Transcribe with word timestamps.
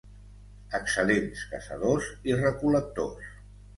Excel·lents 0.77 1.43
caçadors 1.53 2.09
i 2.31 2.37
recol·lectors. 2.43 3.29